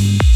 You. 0.00 0.29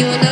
Gotta 0.00 0.24
love. 0.24 0.29